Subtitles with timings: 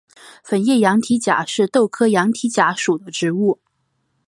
[0.43, 3.59] 粉叶羊蹄甲是豆科羊蹄甲属的植物。